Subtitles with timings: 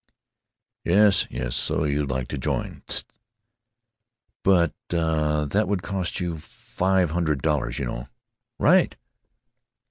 [0.83, 2.81] "Yes, yes, so you'd like to join.
[2.87, 3.05] Tst.
[4.43, 8.07] But that would cost you five hundred dollars, you know."
[8.57, 8.95] "Right!"